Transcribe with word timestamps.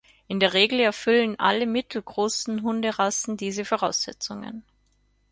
In 0.27 0.39
der 0.39 0.53
Regel 0.55 0.79
erfüllen 0.79 1.37
alle 1.39 1.67
mittelgroßen 1.67 2.63
Hunderassen 2.63 3.37
diese 3.37 3.65
Voraussetzungen. 3.65 4.65